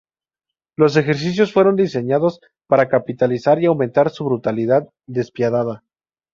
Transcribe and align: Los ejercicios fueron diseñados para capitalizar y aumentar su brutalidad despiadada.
Los 0.77 0.97
ejercicios 0.97 1.53
fueron 1.53 1.75
diseñados 1.75 2.39
para 2.67 2.89
capitalizar 2.89 3.61
y 3.61 3.67
aumentar 3.67 4.09
su 4.09 4.25
brutalidad 4.25 4.89
despiadada. 5.07 5.83